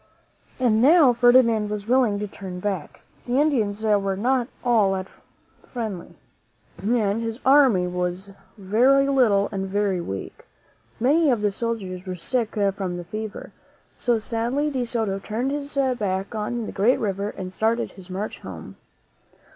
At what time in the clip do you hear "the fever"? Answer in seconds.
12.97-13.51